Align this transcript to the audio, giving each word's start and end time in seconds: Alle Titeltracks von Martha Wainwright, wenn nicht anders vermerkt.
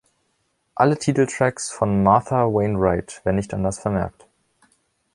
Alle 0.73 0.97
Titeltracks 0.97 1.69
von 1.69 2.01
Martha 2.01 2.45
Wainwright, 2.45 3.21
wenn 3.23 3.35
nicht 3.35 3.53
anders 3.53 3.77
vermerkt. 3.77 4.25